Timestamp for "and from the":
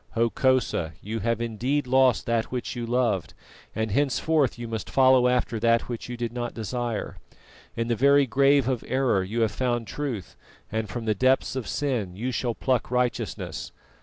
10.71-11.13